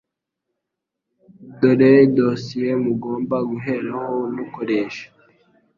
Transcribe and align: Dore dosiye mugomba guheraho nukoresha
Dore 1.59 1.93
dosiye 2.15 2.71
mugomba 2.83 3.35
guheraho 3.49 4.15
nukoresha 4.33 5.05